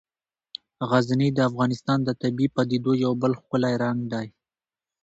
[0.89, 4.27] غزني د افغانستان د طبیعي پدیدو یو بل ښکلی رنګ دی.